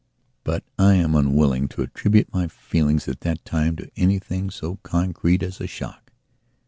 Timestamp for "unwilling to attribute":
1.13-2.33